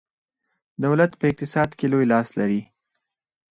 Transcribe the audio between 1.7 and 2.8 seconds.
کې لوی لاس لري.